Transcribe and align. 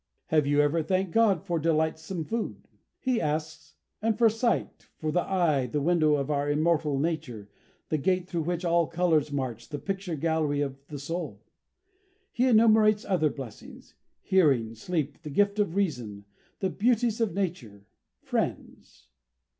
"Have 0.29 0.47
you 0.47 0.61
ever 0.61 0.81
thanked 0.81 1.11
God 1.11 1.43
for 1.43 1.59
delightsome 1.59 2.23
food?" 2.23 2.67
he 2.97 3.21
asks; 3.21 3.75
and 4.01 4.17
for 4.17 4.29
sight 4.31 4.87
for 4.97 5.11
"the 5.11 5.21
eye, 5.21 5.67
the 5.67 5.79
window 5.79 6.15
of 6.15 6.31
our 6.31 6.49
immortal 6.49 6.97
nature, 6.97 7.51
the 7.89 7.99
gate 7.99 8.27
through 8.27 8.41
which 8.41 8.65
all 8.65 8.87
colours 8.87 9.31
march, 9.31 9.69
the 9.69 9.77
picture 9.77 10.15
gallery 10.15 10.61
of 10.61 10.75
the 10.87 10.97
soul?" 10.97 11.43
He 12.31 12.47
enumerates 12.47 13.05
other 13.05 13.29
blessings 13.29 13.93
hearing, 14.23 14.73
sleep, 14.73 15.21
the 15.21 15.29
gift 15.29 15.59
of 15.59 15.75
reason, 15.75 16.25
the 16.61 16.71
beauties 16.71 17.21
of 17.21 17.35
nature, 17.35 17.85
friends. 18.23 19.07